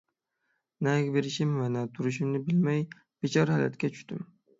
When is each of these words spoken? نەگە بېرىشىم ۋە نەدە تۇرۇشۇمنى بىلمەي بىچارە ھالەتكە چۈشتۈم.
نەگە 0.85 1.11
بېرىشىم 1.17 1.51
ۋە 1.63 1.67
نەدە 1.73 1.91
تۇرۇشۇمنى 1.97 2.41
بىلمەي 2.47 2.81
بىچارە 3.27 3.59
ھالەتكە 3.59 3.91
چۈشتۈم. 3.99 4.25